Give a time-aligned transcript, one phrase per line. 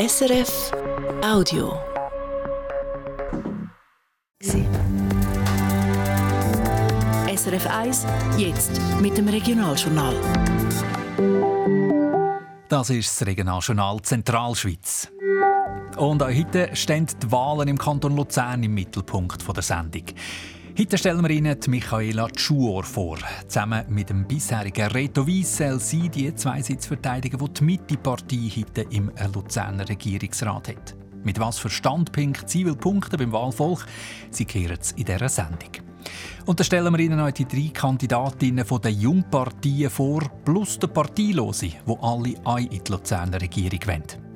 [0.00, 0.70] SRF
[1.24, 1.76] Audio.
[7.34, 8.06] SRF 1,
[8.36, 10.14] jetzt mit dem Regionaljournal.
[12.68, 15.10] Das ist das Regionaljournal Zentralschweiz.
[15.96, 20.04] Und auch heute stehen die Wahlen im Kanton Luzern im Mittelpunkt der Sendung.
[20.78, 23.18] Heute stellen wir Ihnen die Michaela Tschuor vor.
[23.48, 28.82] Zusammen mit dem bisherigen Reto soll sie die zwei Sitze verteidigen, die die Mitte-Partei heute
[28.90, 30.94] im Luzerner Regierungsrat hat.
[31.24, 33.86] Mit was für Standpunkten sie will punkten beim Wahlvolk,
[34.30, 35.72] sie kehren in dieser Sendung.
[36.46, 40.86] Und dann stellen wir Ihnen heute die drei Kandidatinnen von den Jungparteien vor, plus der
[40.86, 44.27] Parteilose, die alle ein in die Luzerner Regierung wollen.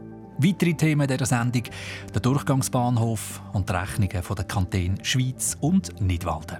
[0.42, 1.62] Weitere Themen dieser Sendung:
[2.12, 6.58] der Durchgangsbahnhof und die Rechnungen der Kantone Schweiz und Nidwalden.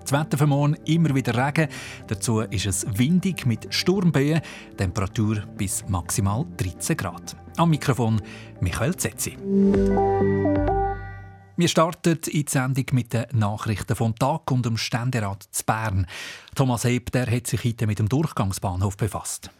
[0.00, 1.68] Das Wetter für morgen immer wieder Regen.
[2.06, 4.42] Dazu ist es windig mit Sturmböen,
[4.76, 7.36] Temperatur bis maximal 13 Grad.
[7.56, 8.20] Am Mikrofon
[8.60, 9.38] Michael Zetzi.
[11.56, 16.06] Wir starten in die Sendung mit den Nachrichten vom Tag und dem Ständerat zu Bern.
[16.54, 19.50] Thomas Heb der hat sich heute mit dem Durchgangsbahnhof befasst.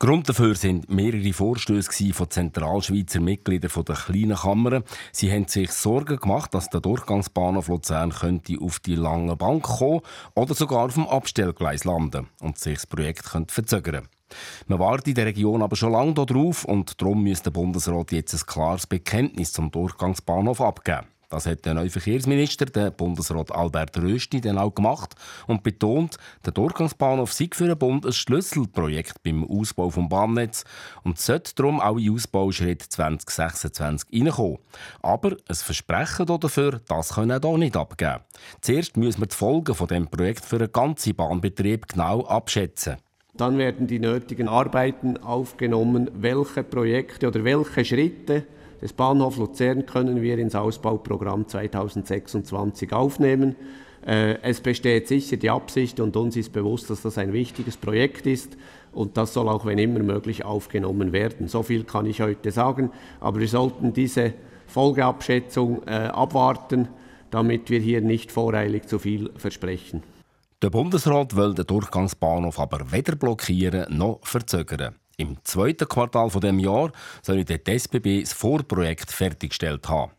[0.00, 4.82] Grund dafür sind mehrere Vorstöße von Zentralschweizer Mitgliedern der kleinen Kammern.
[5.12, 10.00] Sie haben sich Sorgen gemacht, dass der Durchgangsbahnhof Luzern könnte auf die lange Bank kommen
[10.34, 14.08] oder sogar auf dem Abstellgleis landen und sich das Projekt könnte verzögern.
[14.66, 18.34] Man wartet in der Region aber schon lange darauf und darum müsste der Bundesrat jetzt
[18.34, 21.06] ein klares Bekenntnis zum Durchgangsbahnhof abgeben.
[21.28, 25.14] Das hat der neue Verkehrsminister, der Bundesrat Albert Rösti, dann auch gemacht
[25.46, 30.64] und betont, der Durchgangsbahnhof sei für den Bund ein Schlüsselprojekt beim Ausbau des Bahnnetz
[31.02, 34.58] und sollte darum auch in Ausbauschritt 2026 reinkommen.
[35.02, 38.20] Aber ein Versprechen dafür, das können auch nicht abgeben.
[38.60, 42.96] Zuerst müssen wir die Folgen von dem Projekt für den ganzen Bahnbetrieb genau abschätzen.
[43.36, 48.44] Dann werden die nötigen Arbeiten aufgenommen, welche Projekte oder welche Schritte
[48.84, 53.56] des Bahnhof Luzern können wir ins Ausbauprogramm 2026 aufnehmen.
[54.06, 58.26] Äh, es besteht sicher die Absicht und uns ist bewusst, dass das ein wichtiges Projekt
[58.26, 58.58] ist
[58.92, 61.48] und das soll auch wenn immer möglich aufgenommen werden.
[61.48, 62.90] So viel kann ich heute sagen,
[63.20, 64.34] aber wir sollten diese
[64.66, 66.88] Folgeabschätzung äh, abwarten,
[67.30, 70.02] damit wir hier nicht voreilig zu viel versprechen.
[70.60, 74.94] Der Bundesrat will den Durchgangsbahnhof aber weder blockieren noch verzögern.
[75.16, 76.90] Im zweiten Quartal von dem Jahr
[77.22, 80.12] soll der SBB das Vorprojekt fertiggestellt haben.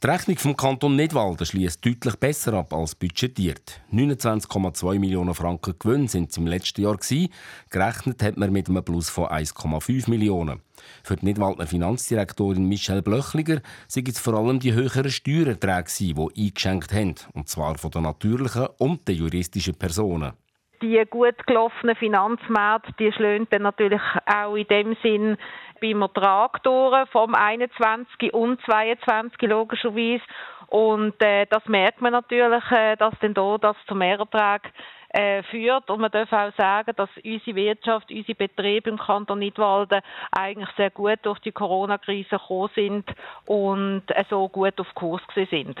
[0.00, 3.80] Die Rechnung vom Kanton Nidwalden schließt deutlich besser ab als budgetiert.
[3.92, 7.32] 29,2 Millionen Franken Gewinn sind es im letzten Jahr gewesen.
[7.68, 10.60] Gerechnet hat man mit einem Plus von 1,5 Millionen.
[11.02, 16.92] Für die Nidwaldner Finanzdirektorin Michelle Blöchliger sind es vor allem die höheren Steuererträge, die eingeschenkt
[16.92, 20.34] haben, und zwar von den natürlichen und den juristischen Personen
[20.82, 25.36] die gut gelaufenen Finanzmärkte, die schlagen dann natürlich auch in dem Sinn
[25.80, 30.22] beim Ertrag durch, vom 21 und 22 logischerweise.
[30.68, 34.70] Und äh, das merkt man natürlich, äh, dass dann da das zum Mehrertrag
[35.10, 35.88] äh, führt.
[35.90, 40.02] Und man darf auch sagen, dass unsere Wirtschaft, unsere Betriebe im Kanton Nidwalden
[40.32, 43.04] eigentlich sehr gut durch die Corona-Krise gekommen sind
[43.46, 45.78] und äh, so gut auf Kurs sind.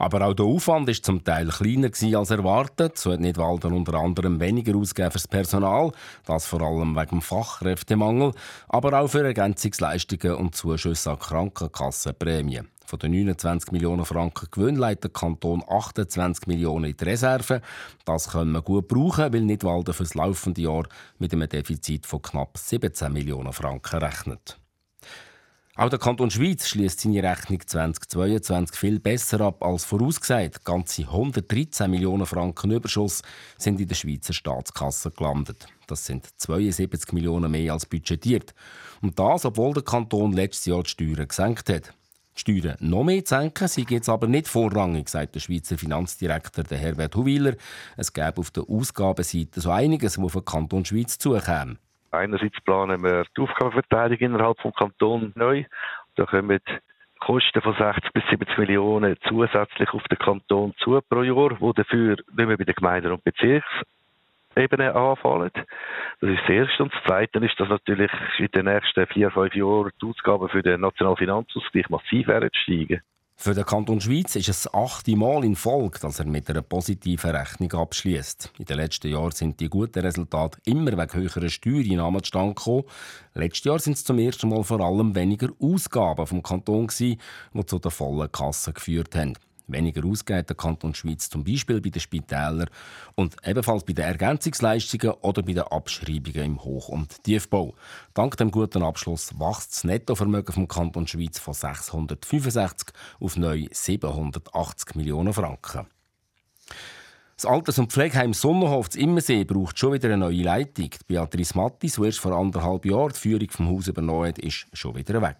[0.00, 2.96] Aber auch der Aufwand war zum Teil kleiner als erwartet.
[2.96, 5.92] So hat Nidwalden unter anderem weniger ausgegeben fürs Personal,
[6.24, 8.32] das vor allem wegen Fachkräftemangel,
[8.68, 12.68] aber auch für Ergänzungsleistungen und Zuschüsse an Krankenkassenprämien.
[12.86, 17.60] Von den 29 Millionen Franken Gewinn leitet der Kanton 28 Millionen in die Reserve.
[18.06, 20.84] Das können wir gut brauchen, weil Nidwalden für das laufende Jahr
[21.18, 24.59] mit einem Defizit von knapp 17 Millionen Franken rechnet.
[25.80, 30.62] Auch der Kanton Schweiz schließt seine Rechnung 2022 viel besser ab als vorausgesagt.
[30.62, 33.22] Ganze 113 Millionen Franken Überschuss
[33.56, 35.68] sind in der Schweizer Staatskasse gelandet.
[35.86, 38.54] Das sind 72 Millionen mehr als budgetiert.
[39.00, 41.94] Und das, obwohl der Kanton letztes Jahr die Steuern gesenkt hat.
[42.36, 46.64] Die Steuern noch mehr zu senken, sie jetzt aber nicht vorrangig, sagt der Schweizer Finanzdirektor
[46.68, 47.54] Herbert Huwiler.
[47.96, 51.78] Es gäbe auf der Ausgabenseite so einiges, was auf den Kanton Schweiz zukäme.
[52.10, 55.64] Einerseits planen wir die Aufgabenverteilung innerhalb des Kantons neu.
[56.16, 56.60] Da kommen
[57.20, 62.16] Kosten von 60 bis 70 Millionen zusätzlich auf den Kanton zu pro Jahr, die dafür
[62.16, 65.50] nicht mehr bei den Gemeinden und Bezirksebene anfallen.
[66.20, 66.82] Das ist das Erste.
[66.82, 70.62] Und das Zweite ist, dass natürlich in den nächsten vier, fünf Jahren die Ausgaben für
[70.62, 73.02] den nationalen Finanzausgleich massiv werden steigen.
[73.42, 76.60] Für den Kanton Schweiz ist es das achte Mal in Folge, dass er mit einer
[76.60, 78.52] positiven Rechnung abschließt.
[78.58, 82.84] In den letzten Jahren sind die guten Resultate immer wegen höherer Steuereinnahmen zustande gekommen.
[83.32, 87.16] Letztes Jahr sind es zum ersten Mal vor allem weniger Ausgaben vom Kanton, die
[87.64, 89.32] zu der vollen Kasse geführt haben.
[89.72, 92.68] Weniger ausgeben der Kanton Schweiz zum Beispiel bei den Spitälern
[93.14, 97.74] und ebenfalls bei den Ergänzungsleistungen oder bei den Abschreibungen im Hoch- und Tiefbau.
[98.14, 104.94] Dank dem guten Abschluss wächst das Nettovermögen vom Kanton Schweiz von 665 auf neu 780
[104.94, 105.86] Millionen Franken.
[107.40, 110.90] Das Alters- und Pflegeheim Sonnenhof zu Immersee braucht schon wieder eine neue Leitung.
[111.06, 114.94] Beatrice Mattis, die erst vor anderthalb Jahren die Führung vom Haus übernommen hat, ist schon
[114.94, 115.38] wieder weg.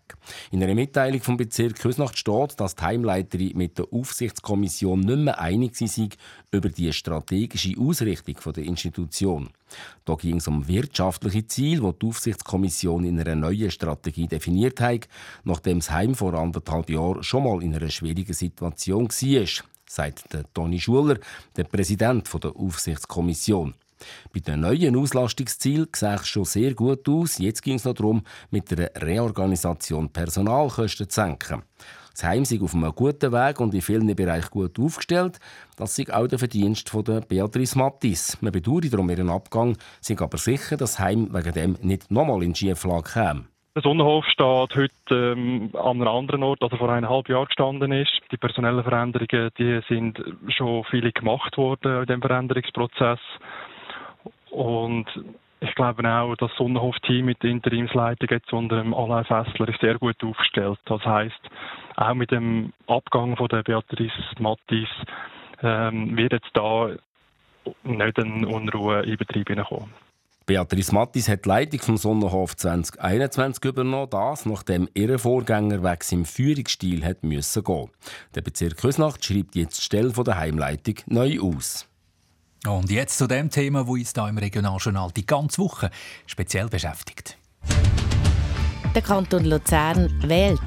[0.50, 5.38] In einer Mitteilung vom Bezirk Küsnacht steht, dass die Heimleiterin mit der Aufsichtskommission nicht mehr
[5.38, 6.08] einig war
[6.52, 9.50] über die strategische Ausrichtung der Institution.
[10.06, 15.06] Da ging es um wirtschaftliche Ziele, die die Aufsichtskommission in einer neuen Strategie definiert hat,
[15.44, 19.46] nachdem das Heim vor anderthalb Jahren schon mal in einer schwierigen Situation war
[19.90, 21.18] sagt Toni Schuler,
[21.56, 23.74] der Präsident der Aufsichtskommission.
[24.32, 27.38] Bei den neuen Auslastungszielen sieht es schon sehr gut aus.
[27.38, 31.62] Jetzt ging es noch darum, mit der Reorganisation Personalkosten zu senken.
[32.14, 35.38] Das Heim ist auf einem guten Weg und in vielen Bereichen gut aufgestellt.
[35.76, 38.38] Das ist auch der Verdienst von Beatrice Mattis.
[38.40, 42.42] Man bedauert darum ihren Abgang, sind aber sicher, dass das Heim wegen dem nicht nochmal
[42.42, 43.49] in Schieflage käme.
[43.76, 47.92] Der Sonnenhof steht heute ähm, an einem anderen Ort, als er vor eineinhalb Jahren gestanden
[47.92, 48.20] ist.
[48.32, 53.20] Die personellen Veränderungen, die sind schon viele gemacht worden in dem Veränderungsprozess.
[54.50, 55.06] Und
[55.60, 59.98] ich glaube auch, das Sonnenhof-Team mit der Interimsleitung jetzt unter dem Alain Fessler ist sehr
[60.00, 60.80] gut aufgestellt.
[60.86, 61.40] Das heißt,
[61.94, 64.88] auch mit dem Abgang von der Beatrice Mattis
[65.62, 66.88] ähm, wird jetzt da
[67.84, 69.94] nicht eine Unruhe in Betrieb kommen.
[70.50, 76.24] Beatrice Mattis hat die Leitung vom Sonnenhof 2021 übernommen, das nachdem ihr Vorgänger wegen seinem
[76.24, 77.88] Führungsstil hat müssen gehen.
[78.34, 81.86] Der Bezirk Küsnacht schreibt jetzt die Stelle der Heimleitung neu aus.
[82.66, 85.88] Und jetzt zu dem Thema, wo uns da im Regionaljournal die ganze Woche
[86.26, 87.38] speziell beschäftigt.
[88.92, 90.58] Der Kanton Luzern wählt.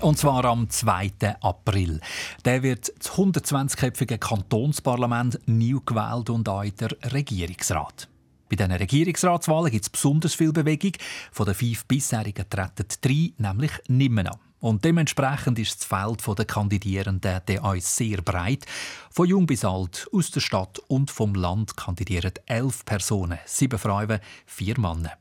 [0.00, 1.36] Und zwar am 2.
[1.40, 2.00] April.
[2.44, 8.06] Der wird das 120-köpfige Kantonsparlament neu gewählt und auch der Regierungsrat.
[8.48, 10.92] Bei diesen Regierungsratswahlen gibt es besonders viel Bewegung.
[11.32, 14.38] Von den fünf bisherigen treten drei nämlich nicht mehr an.
[14.60, 18.66] Und dementsprechend ist das Feld der Kandidierenden auch sehr breit.
[19.10, 24.20] Von jung bis alt, aus der Stadt und vom Land kandidieren elf Personen, sieben Frauen,
[24.44, 25.12] vier Männer.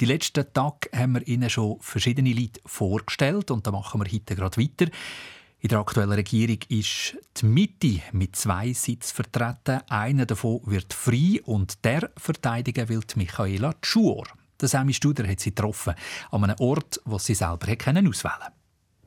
[0.00, 4.34] Die letzten Tage haben wir Ihnen schon verschiedene Leute vorgestellt und da machen wir heute
[4.34, 4.90] gerade weiter.
[5.60, 9.80] In der aktuellen Regierung ist die Mitte mit zwei Sitzen vertreten.
[9.88, 14.26] Einer davon wird frei und der verteidigen will Michaela Schuor.
[14.60, 15.94] Der Sami Studer hat sie getroffen,
[16.30, 18.52] an einem Ort, wo sie selber auswählen konnte.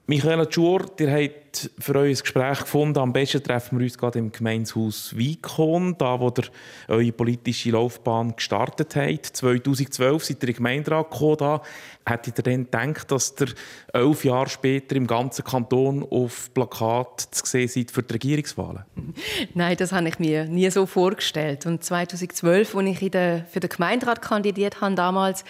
[0.08, 1.47] Michaela Tschur, ihr habt
[1.80, 3.00] für euch ein Gespräch gefunden.
[3.00, 6.46] Am besten treffen wir uns gerade im Gemeinshaus Wikon, da wo ihr
[6.88, 9.26] eure politische Laufbahn gestartet habt.
[9.26, 11.38] 2012 seid ihr in den Gemeinderat gekommen.
[11.38, 11.62] Da.
[12.06, 13.48] Hättet ihr dann gedacht, dass ihr
[13.94, 18.84] elf Jahre später im ganzen Kanton auf Plakat zu sehen seid für die Regierungswahlen?
[19.54, 21.66] Nein, das habe ich mir nie so vorgestellt.
[21.66, 25.44] Und 2012, als ich der, für den Gemeinderat kandidiert habe, damals,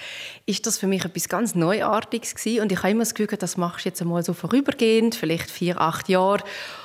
[0.46, 2.62] ist das für mich etwas ganz Neuartiges gewesen.
[2.62, 5.80] Und ich habe immer das Gefühl, das machst du jetzt einmal so vorübergehend, vielleicht vier,
[5.82, 6.44] acht Jahre.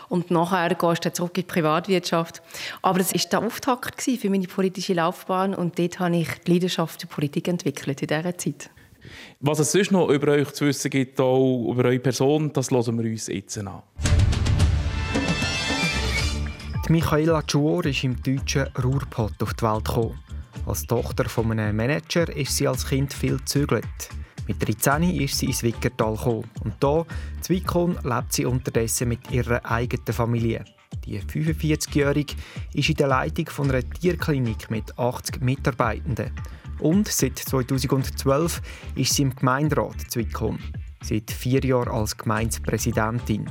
[0.09, 2.43] Und nachher gehst du zurück in die Privatwirtschaft.
[2.83, 5.55] Aber es war der Auftakt für meine politische Laufbahn.
[5.55, 8.71] Und dort habe ich die Leidenschaft für Politik entwickelt in dieser Zeit.
[9.41, 13.03] Was es sonst noch über euch zu wissen gibt, auch über eure Person, das hören
[13.03, 13.83] wir uns jetzt an.
[16.87, 20.19] Die Michaela Chuor ist im deutschen Ruhrpott auf die Welt gekommen.
[20.67, 23.85] Als Tochter von einem Manager ist sie als Kind viel gezögert.
[24.49, 26.51] Mit 13 ist sie ins Wickertal gekommen.
[26.65, 27.07] Und hier,
[27.39, 30.65] in Wickon, lebt sie unterdessen mit ihrer eigenen Familie.
[31.05, 32.35] Die 45-Jährige
[32.75, 36.31] ist in der Leitung von einer Tierklinik mit 80 Mitarbeitenden.
[36.81, 38.61] Und seit 2012
[38.97, 40.59] ist sie im Gemeinderat Zwickon.
[41.03, 43.49] Seit vier Jahren als Gemeindepräsidentin.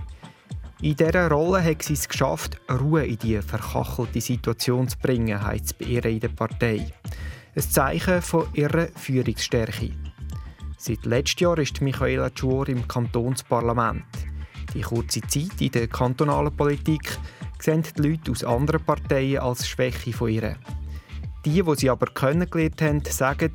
[0.82, 5.66] In dieser Rolle hat sie es geschafft, Ruhe in die verkachelte Situation zu bringen, heißt
[5.66, 6.92] es bei ihr in der Partei.
[7.56, 9.92] Ein Zeichen von ihrer Führungsstärke.
[10.84, 14.04] Seit letztem Jahr ist Michaela Chuor im Kantonsparlament.
[14.74, 17.20] Die kurze Zeit in der kantonalen Politik
[17.60, 20.56] sehen die Leute aus anderen Parteien als Schwäche von ihr.
[21.46, 23.52] Die, die sie aber kennengelernt haben, sagen,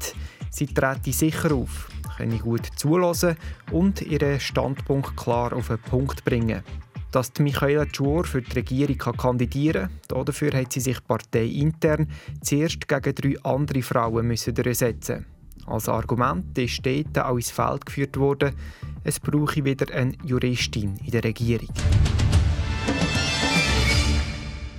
[0.51, 3.35] sie treten sicher auf, können gut zulassen
[3.73, 6.63] und ihren Standpunkt klar auf den Punkt bringen.
[7.11, 12.07] Dass Michaela Schwor für die Regierung kandidieren kann, dafür hat sie sich parteiintern
[12.41, 14.55] zuerst gegen drei andere Frauen müssen
[15.67, 18.55] Als Argument ist dort auch ins Feld geführt worden,
[19.03, 21.69] es brauche wieder eine Juristin in der Regierung.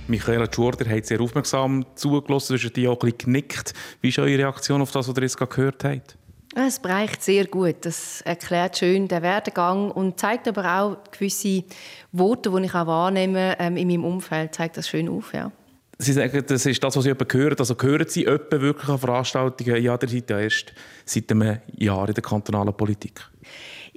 [0.06, 3.74] Michaela Schurder hat sehr aufmerksam zugelassen, zwischen die auch ein genickt.
[4.00, 6.16] Wie ist eure Reaktion auf das, was ihr jetzt gehört habt?
[6.54, 7.76] Es bereicht sehr gut.
[7.82, 11.64] Das erklärt schön den Werdegang und zeigt aber auch gewisse
[12.12, 15.34] Worte, die ich auch wahrnehme ähm, in meinem Umfeld, zeigt das schön auf.
[15.34, 15.52] Ja.
[16.00, 17.56] Sie sagen, das ist das, was Sie hören.
[17.58, 19.82] Also hören Sie jemanden wirklich an Veranstaltungen?
[19.82, 20.72] Ja, der seid ja erst
[21.04, 23.20] seit einem Jahr in der kantonalen Politik.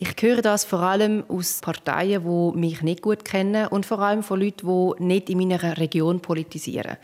[0.04, 4.24] Ich höre das vor allem aus Parteien, die mich nicht gut kennen und vor allem
[4.24, 4.68] von Leuten,
[4.98, 6.98] die nicht in meiner Region politisieren.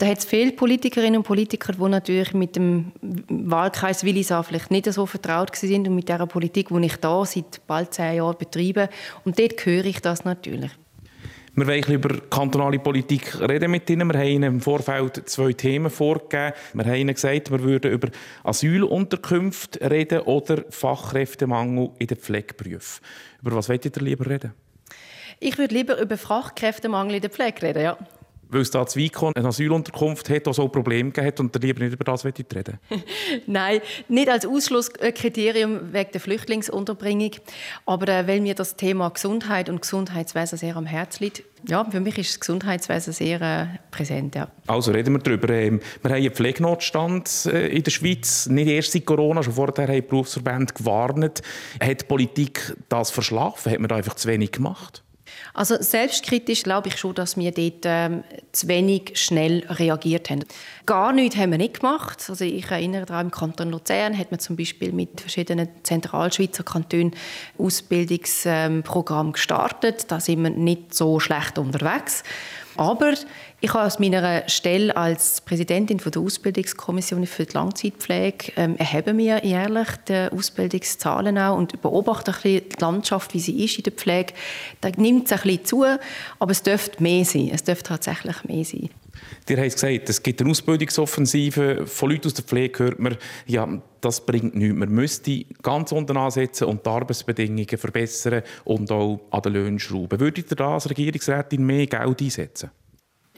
[0.00, 2.90] Da hat es viele Politikerinnen und Politiker, die natürlich mit dem
[3.28, 7.64] Wahlkreis Willisau vielleicht nicht so vertraut sind und mit der Politik, die ich da seit
[7.68, 8.88] bald zehn Jahren betreibe.
[9.24, 10.72] Und dort höre ich das natürlich.
[11.54, 14.12] Wir wollen über kantonale Politik reden mit Ihnen.
[14.12, 16.54] Wir haben Ihnen im Vorfeld zwei Themen vorgegeben.
[16.74, 18.08] Wir haben Ihnen gesagt, wir würden über
[18.44, 23.04] Asylunterkünfte reden oder Fachkräftemangel in den Pflegeberufen.
[23.42, 24.52] Über was wollt ihr lieber reden?
[25.40, 27.98] Ich würde lieber über Fachkräftemangel in der Pflege reden, ja
[28.50, 31.62] weil es da zu Weikon eine Asylunterkunft hat, die so Probleme gegeben hat und der
[31.62, 32.78] lieber nicht über das reden
[33.46, 37.32] Nein, nicht als Ausschlusskriterium wegen der Flüchtlingsunterbringung,
[37.86, 41.42] aber äh, weil mir das Thema Gesundheit und Gesundheitswesen sehr am Herzen liegt.
[41.68, 44.34] Ja, für mich ist das Gesundheitswesen sehr äh, präsent.
[44.34, 44.48] Ja.
[44.66, 45.50] Also reden wir darüber.
[45.50, 49.86] Ähm, wir haben einen Pflegenotstand äh, in der Schweiz, nicht erst seit Corona, schon vorher
[49.86, 51.42] haben die Berufsverbände gewarnt.
[51.80, 53.72] Hat die Politik das verschlafen?
[53.72, 55.02] Hat man da einfach zu wenig gemacht?
[55.54, 60.44] Also selbstkritisch glaube ich schon, dass wir dort ähm, zu wenig schnell reagiert haben.
[60.86, 62.24] Gar nichts haben wir nicht gemacht.
[62.28, 67.14] Also ich erinnere daran, im Kanton Luzern hat man zum Beispiel mit verschiedenen Zentralschweizer Kantonen
[67.58, 70.06] Ausbildungsprogramm gestartet.
[70.08, 72.22] Da sind wir nicht so schlecht unterwegs.
[72.76, 73.12] Aber
[73.62, 79.44] ich habe aus meiner Stelle als Präsidentin der Ausbildungskommission für die Langzeitpflege ähm, erheben wir
[79.44, 83.92] jährlich die Ausbildungszahlen auch und beobachte ein bisschen die Landschaft, wie sie ist in der
[83.92, 84.32] Pflege.
[84.80, 85.84] Da nimmt es ein bisschen zu,
[86.38, 87.50] aber es dürfte mehr sein.
[87.52, 88.88] Es dürfte tatsächlich mehr sein.
[89.48, 91.86] Ihr habt gesagt, es gibt eine Ausbildungsoffensive.
[91.86, 93.68] Von Leuten aus der Pflege hört man, ja,
[94.00, 94.76] das bringt nichts.
[94.76, 100.18] Man müsste ganz unten ansetzen und die Arbeitsbedingungen verbessern und auch an den Löhnen schrauben.
[100.18, 102.70] Würdet ihr da als Regierungsrätin mehr Geld einsetzen?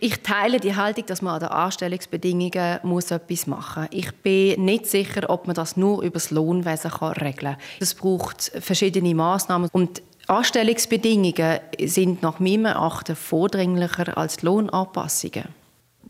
[0.05, 3.91] Ich teile die Haltung, dass man an den Anstellungsbedingungen muss etwas machen muss.
[3.93, 7.57] Ich bin nicht sicher, ob man das nur über das Lohnwesen regeln kann.
[7.79, 15.45] Es braucht verschiedene Maßnahmen und Anstellungsbedingungen sind nach meinem Erachten vordringlicher als Lohnanpassungen.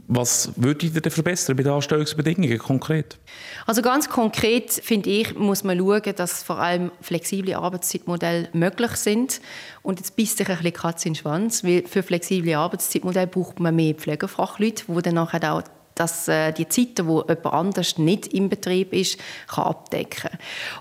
[0.08, 3.18] Was würde ihr denn verbessern bei den Anstellungsbedingungen konkret?
[3.66, 9.40] Also ganz konkret finde ich, muss man schauen, dass vor allem flexible Arbeitszeitmodelle möglich sind.
[9.82, 13.60] Und jetzt beißt sich ein bisschen Katze in den Schwanz, weil für flexible Arbeitszeitmodelle braucht
[13.60, 15.62] man mehr Pflegefachleute, die dann nachher auch
[16.02, 20.30] dass äh, die Zeiten, wo jemand anders nicht im Betrieb ist, kann abdecken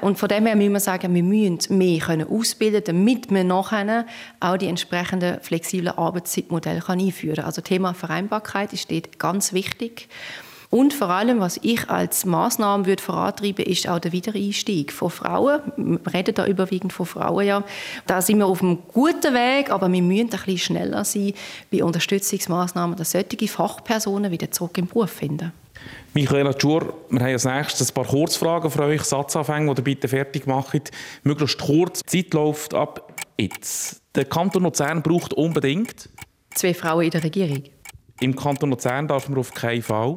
[0.02, 4.08] Und von dem her müssen wir sagen, wir müssen mehr können ausbilden, damit wir nachher
[4.40, 7.46] auch die entsprechenden flexiblen Arbeitszeitmodelle einführen können.
[7.46, 10.10] Also Thema Vereinbarkeit ist dort ganz wichtig.
[10.72, 15.60] Und vor allem, was ich als Maßnahme würde vorantreiben, ist auch der Wiedereinstieg von Frauen.
[15.76, 17.64] Wir reden da überwiegend von Frauen, ja.
[18.08, 21.34] Da sind wir auf einem guten Weg, aber wir müssen ein bisschen schneller sein
[21.72, 25.52] bei Unterstützungsmaßnahmen, dass solche Fachpersonen wieder zurück im Beruf finden.
[26.14, 30.08] Michaela Tschur, wir haben als nächstes ein paar Kurzfragen für euch, Satzanfänge, die ihr bitte
[30.08, 30.90] fertig macht.
[31.24, 34.02] Möglichst kurz, die Zeit läuft ab jetzt.
[34.16, 36.08] Der Kanton Luzern braucht unbedingt...
[36.56, 37.64] Zwei Frauen in der Regierung.
[38.22, 40.16] Im Kanton Luzern darf man auf keinen Fall...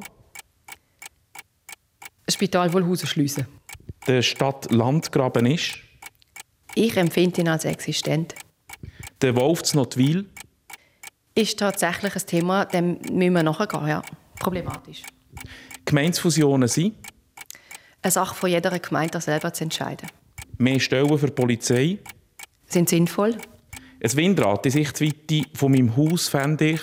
[2.35, 3.47] Spital Wohlhausen schliessen.
[4.07, 5.79] Der Stadt-Landgraben ist?
[6.75, 8.35] Ich empfinde ihn als existent.
[9.23, 10.27] Der Wolf zu Notwil?
[11.35, 14.03] Ist tatsächlich ein Thema, dem müssen wir nachgehen, ja.
[14.39, 15.03] Problematisch.
[15.85, 16.95] Gemeinsfusionen sind?
[18.03, 20.09] Eine Sache von jeder Gemeinde selber zu entscheiden.
[20.59, 21.99] Mehr Stellen für die Polizei?
[22.67, 23.37] Sind sinnvoll.
[24.03, 26.81] Ein Windrad in Sichtweite von meinem Haus fände ich?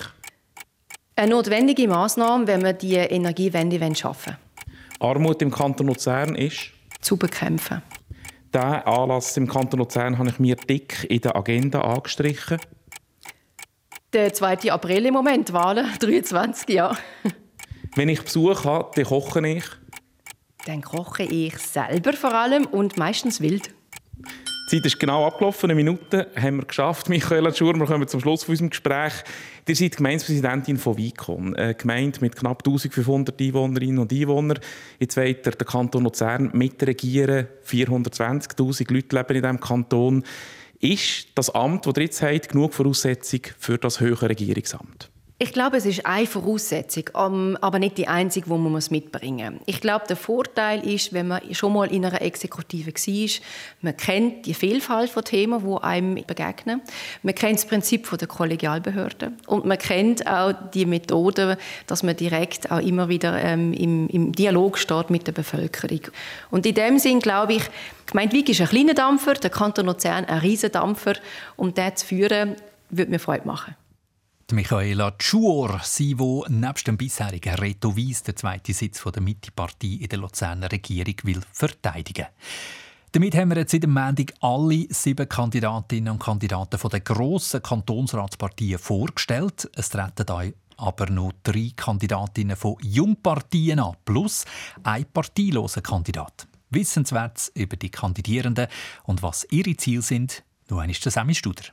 [1.15, 4.50] Eine notwendige Maßnahme, wenn wir die Energiewende schaffen wollen.
[5.01, 6.69] Armut im Kanton Luzern ist?
[7.01, 7.81] Zu bekämpfen.
[8.53, 12.59] Diesen Anlass im Kanton Luzern habe ich mir dick in der Agenda angestrichen.
[14.13, 14.71] Der 2.
[14.71, 16.97] April im Moment, Wahlen, 23 Jahre.
[17.95, 19.65] Wenn ich Besuch habe, dann koche ich?
[20.65, 23.73] Dann koche ich selber vor allem und meistens wild.
[24.71, 27.09] Die Zeit ist genau abgelaufen, eine Minute haben wir geschafft.
[27.09, 29.11] Michaela Schur, wir kommen zum Schluss unseres Gespräch.
[29.67, 34.59] Ihr seid Gemeindepräsidentin von Vicon, eine Gemeinde mit knapp 1500 Einwohnerinnen und Einwohnern.
[34.97, 37.47] Jetzt wollt ihr den Kanton Luzern mitregieren.
[37.67, 40.23] 420'000 Leute leben in diesem Kanton.
[40.79, 45.10] Ist das Amt, das ihr jetzt habt, genug Voraussetzung für das höhere Regierungsamt?
[45.43, 49.63] Ich glaube, es ist eine Voraussetzung, aber nicht die einzige, die man mitbringen muss.
[49.65, 53.29] Ich glaube, der Vorteil ist, wenn man schon mal in einer Exekutive war,
[53.81, 56.83] man kennt die Vielfalt von Themen, die einem begegnen.
[57.23, 61.57] Man kennt das Prinzip der Kollegialbehörde und man kennt auch die Methode,
[61.87, 66.01] dass man direkt auch immer wieder ähm, im, im, Dialog steht mit der Bevölkerung.
[66.51, 67.63] Und in dem Sinn glaube ich,
[68.05, 71.15] Gemeinde Wieg ist ein kleiner Dampfer, der Kanton Luzern ein riesen Dampfer.
[71.55, 72.57] Um den zu führen,
[72.91, 73.75] würde mir Freude machen.
[74.51, 80.09] Michaela Tschuor, sie, die nebst dem bisherigen Reto Wies den zweiten Sitz der Mitte-Partei in
[80.09, 82.27] der Luzerner Regierung will verteidigen
[83.13, 87.61] damit haben wir jetzt seit dem Montag alle sieben Kandidatinnen und Kandidaten von der grossen
[87.61, 89.69] Kantonsratsparteien vorgestellt.
[89.75, 94.45] Es treten euch aber noch drei Kandidatinnen von Jungparteien an, plus
[94.83, 96.47] ein parteiloser Kandidat.
[96.69, 98.67] Wissenswertes über die Kandidierenden
[99.03, 101.63] und was ihre Ziele sind, nur einmal der Sammy Studer.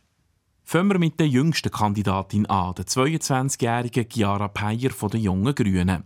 [0.71, 6.05] Fangen wir mit der jüngsten Kandidatin an, der 22-jährigen Chiara Peyer von den Jungen Grünen.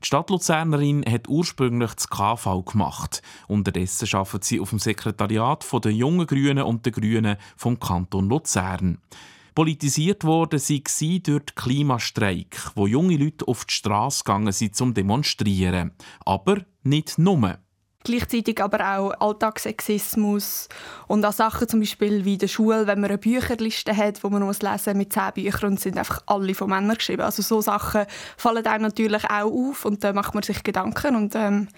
[0.00, 3.22] Die Stadt Luzernerin hat ursprünglich das KV gemacht.
[3.48, 8.98] Unterdessen arbeitet sie auf dem Sekretariat der Jungen Grünen und der Grünen vom Kanton Luzern.
[9.52, 10.84] Politisiert wurde sie
[11.20, 15.90] durch den Klimastreik, wo junge Leute auf die Straße gegangen sind zum Demonstrieren.
[16.24, 17.58] Aber nicht nur.
[18.04, 20.68] Gleichzeitig aber auch Alltagssexismus
[21.08, 24.28] und auch Sachen zum Beispiel wie in der Schule, wenn man eine Bücherliste hat, wo
[24.28, 27.22] man muss lesen mit zehn Büchern und sind einfach alle von Männern geschrieben.
[27.22, 28.04] Also so Sachen
[28.36, 31.68] fallen einem natürlich auch auf und da macht man sich Gedanken und ähm,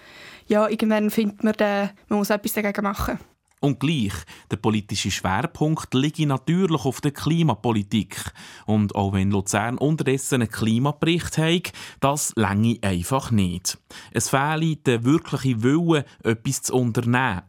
[0.47, 3.19] ja, irgendwann findet man, dann, man muss etwas dagegen machen.
[3.59, 4.13] Und gleich,
[4.51, 8.31] der politische Schwerpunkt liegt natürlich auf der Klimapolitik.
[8.67, 13.79] Und auch wenn Luzern unterdessen einen Klimabericht hat, das länge einfach nicht.
[14.11, 17.41] Es fehle der wirkliche Wille, etwas zu unternehmen.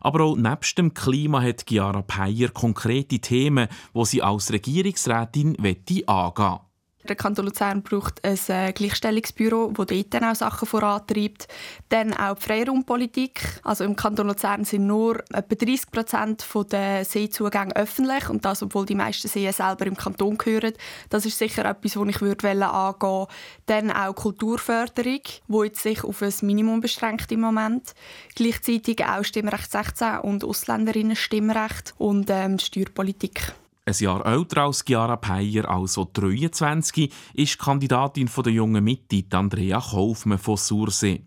[0.00, 6.04] Aber auch nebst dem Klima hat Chiara Peyer konkrete Themen, die sie als Regierungsrätin angehen
[6.06, 6.71] möchte.
[7.08, 11.48] Der Kanton Luzern braucht ein äh, Gleichstellungsbüro, das dort dann auch Sachen vorantreibt.
[11.88, 13.60] Dann auch die Freiraumpolitik.
[13.64, 18.86] Also im Kanton Luzern sind nur etwa 30 Prozent der Seezugänge öffentlich und das, obwohl
[18.86, 20.74] die meisten Seen selber im Kanton gehören.
[21.10, 23.26] Das ist sicher etwas, das ich würde angehen würde.
[23.66, 27.94] Dann auch Kulturförderung, die jetzt sich auf ein Minimum beschränkt im Moment.
[28.36, 33.54] Gleichzeitig auch Stimmrecht 16 und Ausländerinnen Stimmrecht und ähm, Steuerpolitik.
[33.84, 39.80] Ein Jahr älter als Chiara Peyer, also 23, ist die Kandidatin der jungen Mitte, Andrea
[39.80, 41.22] Kaufmann von Sursee.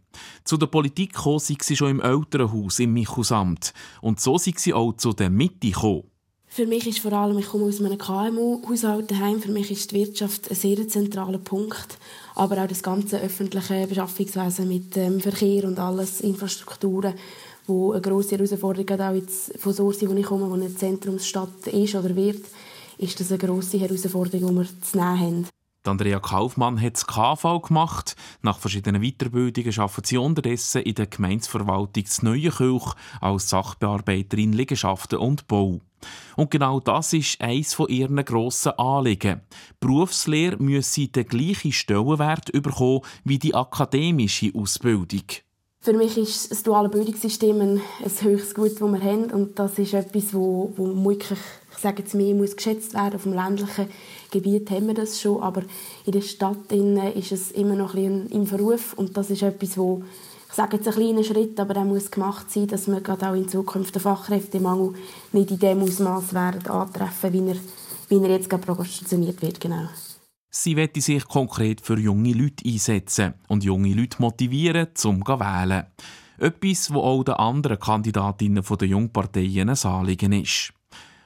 [0.46, 3.74] Zu der Politik kam sie schon im Elternhaus im Michusamt.
[4.00, 6.04] Und so sind sie auch zu der Mitte gekommen.
[6.48, 9.42] Für mich ist vor allem, ich komme aus einem KMU-Haushalt daheim.
[9.42, 11.98] Für mich ist die Wirtschaft ein sehr zentraler Punkt.
[12.36, 17.16] Aber auch das ganze öffentliche Beschaffungswesen mit dem Verkehr und alles, Infrastrukturen
[17.68, 21.68] wo eine grosse Herausforderung gerade auch jetzt von Sursi, wo ich komme, wo eine Zentrumsstadt
[21.68, 22.44] ist oder wird,
[22.98, 25.48] ist das eine grosse Herausforderung, die wir zu nehmen haben.
[25.88, 28.16] Andrea Kaufmann hat das KV gemacht.
[28.42, 35.48] Nach verschiedenen Weiterbildungen arbeitet sie unterdessen in der Gemeinsverwaltung zu Neuenkirch als Sachbearbeiterin Liegenschaften und
[35.48, 35.82] Bau.
[36.36, 39.42] Und genau das ist eines von ihren grossen Anliegen.
[39.80, 45.24] Berufslehre müsse den gleichen Stellenwert bekommen wie die akademische Ausbildung.
[45.86, 49.26] Für mich ist das duale Bildungssystem ein, ein höchstes Gut, das wir haben.
[49.26, 51.38] Und das ist etwas, wo, wo wirklich,
[51.74, 53.14] ich sage jetzt mehr, muss geschätzt werden.
[53.14, 53.90] Auf dem ländlichen
[54.32, 55.62] Gebiet haben wir das schon, aber
[56.08, 58.94] in der Stadt ist es immer noch ein bisschen im Verruf.
[58.94, 60.02] Und das ist etwas, wo,
[60.50, 63.36] ich sage jetzt ein kleiner Schritt, aber der muss gemacht sein, dass wir gerade auch
[63.36, 64.96] in Zukunft den Fachkräftemangel
[65.34, 67.58] nicht in dem Ausmaß werden antreffen, wie er,
[68.10, 69.62] wie er jetzt gerade prognostiziert wird.
[69.62, 69.88] Genau.
[70.58, 75.88] Sie wette sich konkret für junge Leute einsetzen und junge Leute motivieren, zum zu wählen.
[76.38, 80.72] Etwas, wo auch den anderen Kandidatinnen der Jungparteien ein Anliegen ist.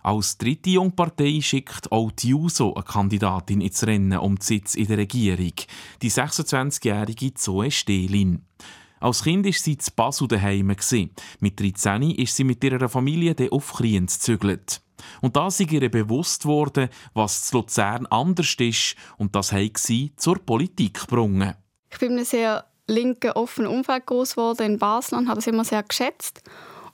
[0.01, 4.87] Als dritte Jungpartei schickt auch die JUSO eine Kandidatin ins Rennen um den Sitz in
[4.87, 5.53] der Regierung,
[6.01, 8.47] die 26-jährige Zoe Stehlin.
[8.99, 10.75] Als Kind war sie zu Basel daheim.
[11.39, 14.81] Mit 13 ist sie mit ihrer Familie auf Kriens gezügelt.
[15.21, 20.13] Und da sei ihr bewusst worden, was zu Luzern anders ist und das hat sie
[20.17, 21.55] zur Politik gebracht.
[21.91, 25.47] Ich bin in einem sehr linken, offenen Umfeld groß geworden in Basel und habe das
[25.47, 26.41] immer sehr geschätzt.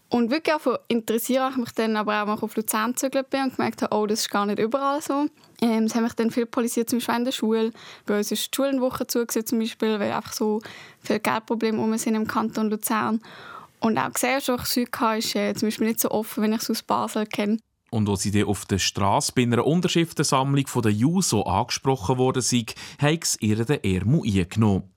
[0.09, 3.81] Und wirklich auch interessiere ich mich dann aber auch, auf Luzern gezügelt bin und gemerkt
[3.81, 5.27] habe, oh, das ist gar nicht überall so.
[5.61, 7.71] Ähm, es haben mich dann viel politisiert, zum Beispiel in der Schule.
[8.05, 10.61] Bei uns ist die Schulenwoche zugesehen, zum Beispiel, weil einfach so
[11.01, 13.19] viele Geldprobleme um sind im Kanton Luzern.
[13.79, 16.83] Und auch Gesellschaft Südka ist äh, zum Beispiel nicht so offen, wenn ich es aus
[16.83, 17.57] Basel kenne.
[17.95, 22.41] Und als sie dann auf der Straße bei einer Unterschriftensammlung von der JUSO angesprochen worden
[22.41, 24.91] sind, haben sie ihr den Ärmel eingenommen.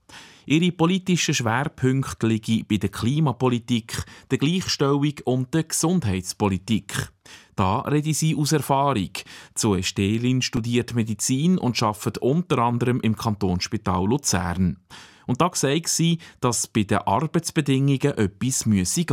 [0.47, 7.13] Ihre politischen Schwerpunkte liegen bei der Klimapolitik, der Gleichstellung und der Gesundheitspolitik.
[7.55, 9.11] Da rede sie aus Erfahrung.
[9.55, 14.79] Zoe Stehlin studiert Medizin und arbeitet unter anderem im Kantonsspital Luzern.
[15.29, 19.05] Und da sagt sie, dass bei den Arbeitsbedingungen etwas gehen müsse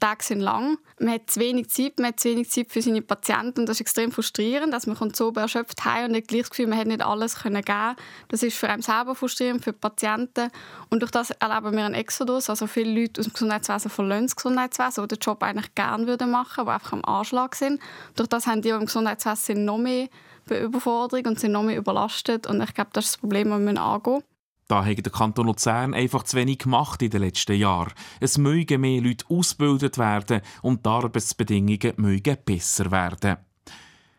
[0.00, 0.78] Tage sind lang.
[0.98, 3.76] Man hat zu wenig Zeit, man hat zu wenig Zeit für seine Patienten und das
[3.76, 4.74] ist extrem frustrierend.
[4.74, 7.62] Also man kommt so erschöpft heim und hat das Gefühl, man hat nicht alles können
[7.62, 7.96] geben.
[8.28, 10.50] Das ist für einen selber frustrierend, für die Patienten.
[10.90, 12.50] Und durch das erleben wir einen Exodus.
[12.50, 16.06] Also viele Leute aus dem Gesundheitswesen verlassen das Gesundheitswesen, die den Job eigentlich gerne machen
[16.06, 17.80] würden, die einfach am Anschlag sind.
[18.16, 20.08] Durch das haben die, die im Gesundheitswesen noch mehr
[20.48, 22.46] Überforderung und sind noch mehr überlastet.
[22.46, 24.33] Und ich glaube, das ist das Problem, das wir angehen müssen.
[24.66, 27.92] Da hat der Kanton Luzern einfach zu wenig gemacht in den letzten Jahren.
[28.20, 33.36] Es mögen mehr Leute ausgebildet werden und die Arbeitsbedingungen mögen besser werden.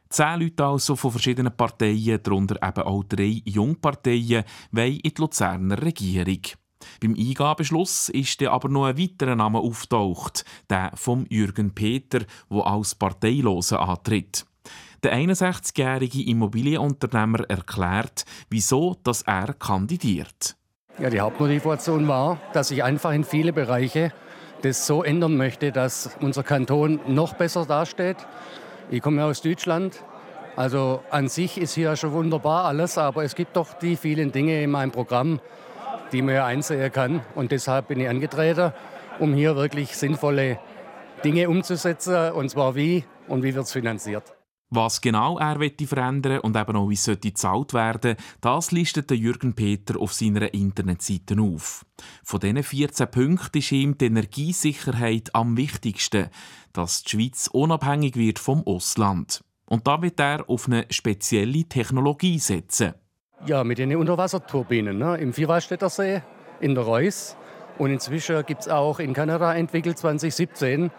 [0.09, 5.81] Zehn Leute also von verschiedenen Parteien, darunter eben auch drei Jungparteien, wollen in die Luzerner
[5.81, 6.41] Regierung.
[7.01, 12.65] Beim Eingabeschluss ist dann aber noch ein weiterer Name auftaucht, der von Jürgen Peter, der
[12.67, 14.45] als Parteiloser antritt.
[15.05, 20.55] Der 61-jährige Immobilienunternehmer erklärt, wieso dass er kandidiert.
[20.97, 24.11] Ja, die Hauptmotivation war, dass ich einfach in viele Bereiche
[24.63, 28.17] das so ändern möchte, dass unser Kanton noch besser dasteht.
[28.89, 30.03] Ich komme aus Deutschland.
[30.55, 34.63] Also an sich ist hier schon wunderbar alles, aber es gibt doch die vielen Dinge
[34.63, 35.39] in meinem Programm,
[36.13, 37.21] die man ja einsehen kann.
[37.35, 38.73] Und deshalb bin ich angetreten,
[39.19, 40.57] um hier wirklich sinnvolle
[41.23, 42.31] Dinge umzusetzen.
[42.31, 44.34] Und zwar wie und wie wird es finanziert.
[44.75, 45.57] Was genau er
[45.87, 51.39] verändern und eben auch wie es gezahlt werden das listet Jürgen Peter auf seiner Internetseite
[51.39, 51.85] auf.
[52.23, 56.27] Von diesen 14 Punkten ist ihm die Energiesicherheit am wichtigsten,
[56.73, 59.45] dass die Schweiz unabhängig wird vom Ausland.
[59.65, 62.95] Und da wird er auf eine spezielle Technologie setzen.
[63.45, 65.15] Ja, mit den Unterwasserturbinen ne?
[65.17, 66.21] im Vierwaldstätter See,
[66.59, 67.37] in der Reuss.
[67.77, 70.89] Und inzwischen gibt es auch in Kanada entwickelt 2017 äh,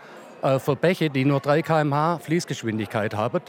[0.59, 3.41] für Bäche, die nur 3 km/h Fließgeschwindigkeit haben.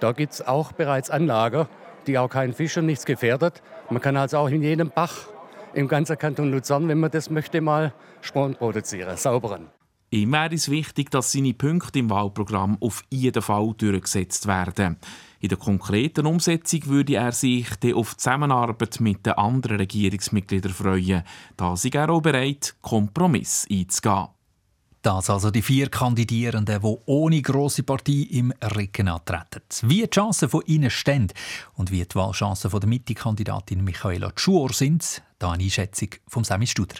[0.00, 1.66] Da gibt es auch bereits Anlagen,
[2.06, 3.62] die auch keinen Fisch und nichts gefährdet.
[3.90, 5.28] Man kann also auch in jedem Bach
[5.74, 9.68] im ganzen Kanton Luzern, wenn man das möchte, mal Sporn produzieren, sauberen.
[10.10, 14.96] Ihm wäre es wichtig, dass seine Punkte im Wahlprogramm auf jeden Fall durchgesetzt werden.
[15.40, 21.24] In der konkreten Umsetzung würde er sich auf die Zusammenarbeit mit den anderen Regierungsmitgliedern freuen.
[21.56, 24.28] Da sei er auch bereit, Kompromiss einzugehen.
[25.06, 29.60] Das also die vier Kandidierenden, die ohne grosse Partie im Rücken antreten.
[29.82, 31.28] Wie die Chancen von ihnen stehen
[31.74, 36.66] und wie die Wahlchancen von der Mitte-Kandidatin Michaela Schuor sind, da eine Einschätzung von Sammy
[36.66, 36.96] Studer.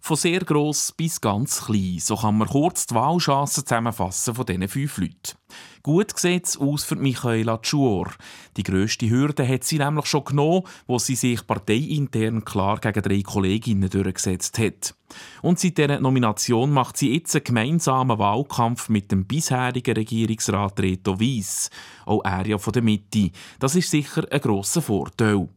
[0.00, 4.68] Von sehr gross bis ganz klein, so kann man kurz die Wahlchancen zusammenfassen von diesen
[4.68, 5.38] fünf Leuten.
[5.82, 8.10] Gut sieht es aus für Michaela Schuor.
[8.58, 13.22] Die grösste Hürde hat sie nämlich schon genommen, wo sie sich parteiintern klar gegen drei
[13.22, 14.94] Kolleginnen durchgesetzt hat.
[15.42, 21.20] Und seit dieser Nomination macht sie jetzt einen gemeinsamen Wahlkampf mit dem bisherigen Regierungsrat Reto
[21.20, 21.70] Weiss,
[22.06, 23.30] auch er ja von der Mitte.
[23.58, 25.48] Das ist sicher ein grosser Vorteil.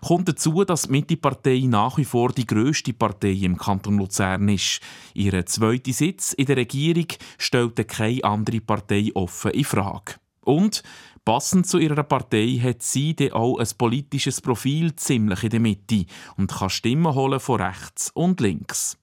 [0.00, 4.80] Kommt dazu, dass die Mitte-Partei nach wie vor die grösste Partei im Kanton Luzern ist.
[5.14, 10.14] Ihren zweiten Sitz in der Regierung stellt keine andere Partei offen in Frage.
[10.42, 10.82] Und
[11.26, 16.06] Passend zu ihrer Partei hat sie dann auch ein politisches Profil ziemlich in der Mitte
[16.36, 18.96] und kann Stimmen holen von rechts und links.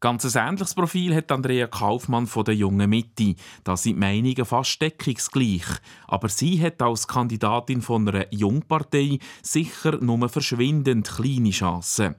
[0.00, 3.34] Ganz ein ähnliches Profil hat Andrea Kaufmann von der Jungen Mitte.
[3.64, 5.66] Da sind die Meinungen fast deckungsgleich.
[6.06, 12.14] Aber sie hat als Kandidatin von einer Jungpartei sicher nur verschwindend kleine Chancen.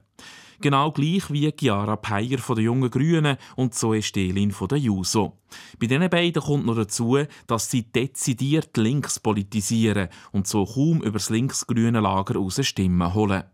[0.60, 5.38] Genau gleich wie Chiara Peyer von den Jungen Grünen und Zoe Stelin von der Juso.
[5.78, 7.16] Bei diesen beiden kommt noch dazu,
[7.46, 13.44] dass sie dezidiert links politisieren und so kaum über das links-grüne Lager raus Stimmen holen.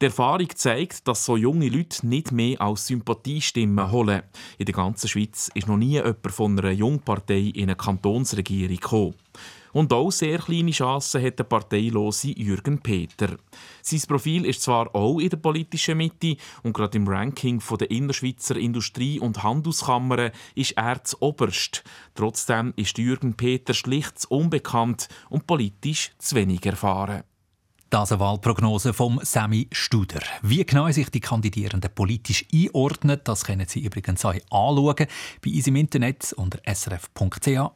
[0.00, 4.22] Die Erfahrung zeigt, dass so junge Leute nicht mehr als Sympathiestimmen holen.
[4.56, 9.14] In der ganzen Schweiz ist noch nie jemand von einer Jungpartei in eine Kantonsregierung gekommen.
[9.74, 13.36] Und auch sehr kleine Chancen hat der parteilose Jürgen Peter.
[13.82, 18.56] Sein Profil ist zwar auch in der politischen Mitte und gerade im Ranking der Innerschweizer
[18.56, 21.84] Industrie- und Handelskammern ist er zu oberst.
[22.14, 27.22] Trotzdem ist Jürgen Peter schlicht unbekannt und politisch zu wenig erfahren.
[27.90, 30.20] Das eine Wahlprognose vom Sammy Studer.
[30.42, 35.08] Wie genau sich die Kandidierenden politisch einordnen, das können Sie übrigens auch anschauen
[35.44, 37.70] bei uns im Internet unter srf.ch-luzern.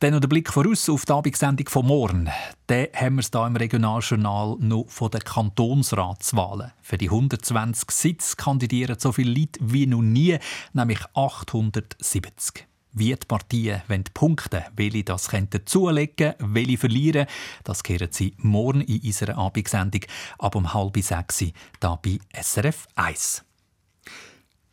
[0.00, 2.28] Dann noch der Blick voraus auf die Abendsendung von morgen.
[2.68, 6.72] Den haben wir hier im Regionaljournal noch von den Kantonsratswahlen.
[6.82, 10.36] Für die 120 Sitze kandidieren so viele Leute wie noch nie,
[10.74, 12.66] nämlich 870.
[12.92, 13.82] wie die Partien
[14.14, 17.26] punkten welche das könnten zulegen, welche verlieren.
[17.64, 20.02] Das kehren Sie morgen in unserer Abendsendung
[20.38, 23.44] ab um halb sechs hier bei SRF 1.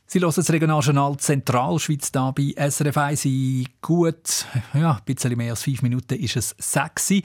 [0.08, 5.52] Sie hören das Regionaljournal Zentralschweiz hier bei SRF 1 in gut, ja, ein bisschen mehr
[5.52, 7.24] als fünf Minuten ist es sexy.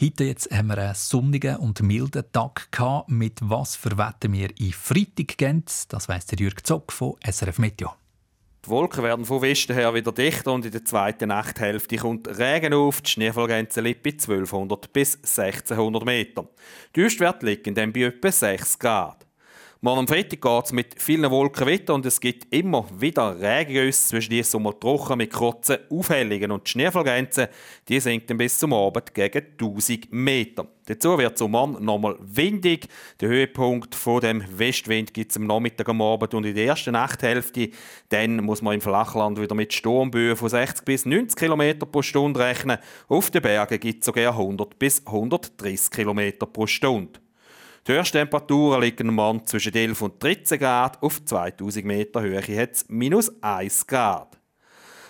[0.00, 3.10] Heute jetzt haben wir einen sonnigen und milden Tag gehabt.
[3.10, 5.64] Mit was verwetten wir in Freitag gehen?
[5.88, 7.92] Das weiss der Jürg Zock von SRF Meteo.
[8.64, 12.74] Die Wolken werden von Westen her wieder dichter und in der zweiten Nachthälfte kommt Regen
[12.74, 13.00] auf.
[13.00, 16.46] Die Schneefallgrenze liegt bei 1200 bis 1600 Meter.
[16.94, 19.26] Die Höchstwerte liegen dann bei etwa 6 Grad.
[19.82, 24.10] Morgen am Freitag geht es mit vielen Wolken weiter und es gibt immer wieder Regengüsse,
[24.10, 27.48] zwischen die Sommer trocken mit kurzen Aufhellungen und die Schneefallgrenze,
[27.88, 30.66] die sinkt bis zum Abend gegen 1000 Meter.
[30.84, 32.88] Dazu wird es am Morgen nochmal windig.
[33.22, 36.92] Der Höhepunkt von dem Westwind gibt es am Nachmittag am Abend und in der ersten
[36.92, 37.70] Nachthälfte.
[38.10, 42.40] Dann muss man im Flachland wieder mit Sturmböen von 60 bis 90 km pro Stunde
[42.40, 42.76] rechnen.
[43.08, 47.18] Auf den Bergen gibt es sogar 100 bis 130 km pro Stunde.
[47.86, 51.02] Die Höchsttemperaturen liegen am Morgen zwischen 11 und 13 Grad.
[51.02, 54.38] Auf 2000 Meter Höhe hat es minus 1 Grad.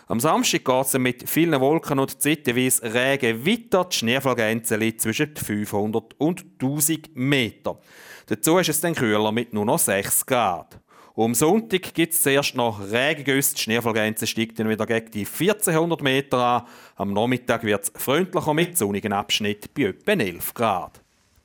[0.06, 3.86] Am Samstag geht es mit vielen Wolken und zeitweise Regen weiter.
[3.86, 7.80] Die Schneefallgrenze liegt zwischen 500 und 1000 Meter.
[8.26, 10.78] Dazu ist es dann kühler mit nur noch 6 Grad.
[11.16, 13.56] am Sonntag gibt es zuerst noch Regengüsse.
[13.56, 16.66] Die Schneefallgrenze steigt dann wieder gegen die 1400 Meter an.
[16.94, 20.99] Am Nachmittag wird es freundlicher mit sonnigen Abschnitt bei etwa 11 Grad.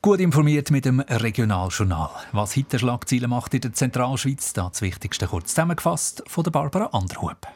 [0.06, 2.10] Gut informiert mit dem Regionaljournal.
[2.30, 7.48] Was heute Schlagzeilen macht in der Zentralschweiz, das Wichtigste kurz zusammengefasst von der Barbara Anderhub.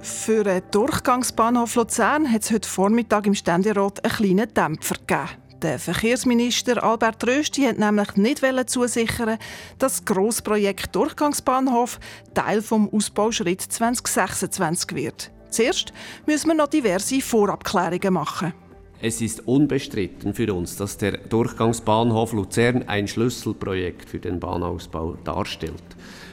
[0.00, 5.28] Für den Durchgangsbahnhof Luzern hat es heute Vormittag im Ständerat einen kleinen Dämpfer gegeben.
[5.60, 9.36] Der Verkehrsminister Albert Rösti hat nämlich nicht zusichern,
[9.78, 12.00] dass das Grossprojekt Durchgangsbahnhof
[12.32, 15.30] Teil vom Ausbauschritt 2026 wird.
[15.50, 15.92] Zuerst
[16.24, 18.54] müssen wir noch diverse Vorabklärungen machen.
[19.06, 25.84] Es ist unbestritten für uns, dass der Durchgangsbahnhof Luzern ein Schlüsselprojekt für den Bahnausbau darstellt.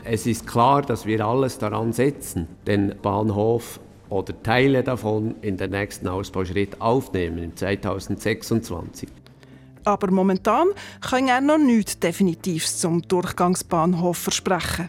[0.06, 5.72] Es ist klar, dass wir alles daran setzen, den Bahnhof oder Teile davon in den
[5.72, 9.10] nächsten Ausbauschritt aufnehmen, im 2026.
[9.84, 10.70] Aber momentan
[11.02, 14.88] kann er noch nichts Definitives zum Durchgangsbahnhof versprechen.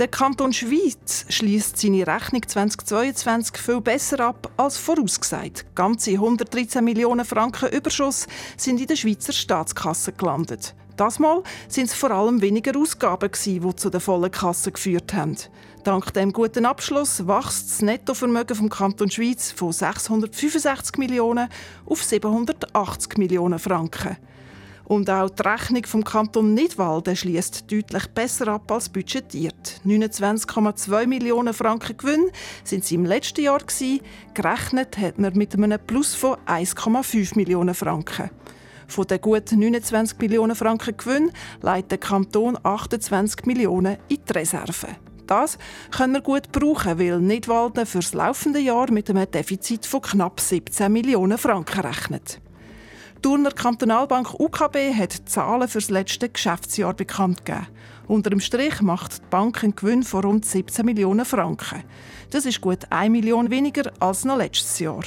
[0.00, 5.66] Der Kanton Schweiz schließt seine Rechnung 2022 viel besser ab als vorausgesagt.
[5.76, 8.26] Ganze 113 Millionen Franken Überschuss
[8.56, 10.74] sind in der Schweizer Staatskasse gelandet.
[10.96, 15.36] Das Mal sind es vor allem weniger Ausgaben, die zu der vollen Kasse geführt haben.
[15.84, 21.48] Dank dem guten Abschluss wächst das Nettovermögen vom Kanton Schweiz von 665 Millionen
[21.86, 24.16] auf 780 Millionen Franken.
[24.86, 29.80] Und auch die Rechnung vom Kanton Nidwalden schließt deutlich besser ab als budgetiert.
[29.86, 32.30] 29,2 Millionen Franken Gewinn
[32.64, 34.00] sind sie im letzten Jahr gewesen.
[34.34, 38.30] Gerechnet hat man mit einem Plus von 1,5 Millionen Franken.
[38.86, 44.88] Von den gut 29 Millionen Franken Gewinn leitet der Kanton 28 Millionen in die Reserve.
[45.26, 45.56] Das
[45.90, 50.38] können wir gut brauchen, weil Nidwalden für das laufende Jahr mit einem Defizit von knapp
[50.38, 52.40] 17 Millionen Franken rechnet.
[53.24, 57.68] Turner Kantonalbank UKB hat Zahlen für das letzte Geschäftsjahr bekannt gegeben.
[58.06, 61.84] Unter dem Strich macht die Bank einen Gewinn von rund 17 Millionen Franken.
[62.28, 65.04] Das ist gut 1 Million weniger als noch letztes Jahr.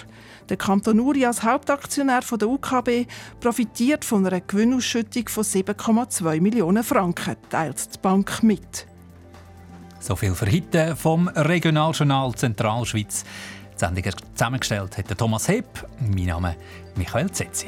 [0.50, 3.06] Der Kanton Uri als Hauptaktionär der UKB
[3.40, 8.88] profitiert von einer Gewinnausschüttung von 7,2 Millionen Franken, teilt die Bank mit.
[10.00, 13.26] So viel für heute vom Regionaljournal Zentralschweiz.
[13.76, 15.88] Die Sendung zusammengestellt hat Thomas Hepp.
[16.00, 16.56] Mein Name
[16.88, 17.68] ist Michael Zetzi.